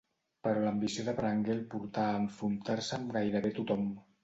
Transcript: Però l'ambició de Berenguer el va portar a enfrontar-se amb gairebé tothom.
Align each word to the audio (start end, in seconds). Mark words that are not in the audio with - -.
Però 0.45 0.61
l'ambició 0.63 1.03
de 1.09 1.13
Berenguer 1.19 1.53
el 1.57 1.61
va 1.67 1.67
portar 1.75 2.07
a 2.07 2.17
enfrontar-se 2.23 3.01
amb 3.01 3.17
gairebé 3.21 3.57
tothom. 3.63 3.89